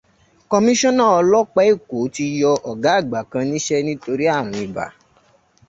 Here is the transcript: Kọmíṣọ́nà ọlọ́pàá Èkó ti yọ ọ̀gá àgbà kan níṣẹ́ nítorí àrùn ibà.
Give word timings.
Kọmíṣọ́nà 0.49 1.03
ọlọ́pàá 1.17 1.63
Èkó 1.71 1.97
ti 2.15 2.25
yọ 2.41 2.51
ọ̀gá 2.71 2.91
àgbà 2.99 3.19
kan 3.31 3.45
níṣẹ́ 3.51 3.83
nítorí 3.85 4.25
àrùn 4.37 4.59
ibà. 4.65 4.85